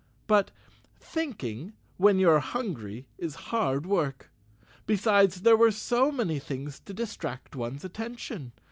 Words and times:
But 0.25 0.49
thinking 0.99 1.73
when 1.97 2.17
you're 2.17 2.39
hungry 2.39 3.05
is 3.19 3.35
hard 3.51 3.85
work. 3.85 4.31
Besides, 4.87 5.41
there 5.41 5.55
were 5.55 5.69
so 5.69 6.11
many 6.11 6.39
things 6.39 6.79
to 6.85 6.93
dis¬ 6.95 7.15
tract 7.15 7.55
one's 7.55 7.85
attention. 7.85 8.51